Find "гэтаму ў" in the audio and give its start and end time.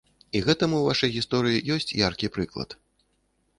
0.45-0.87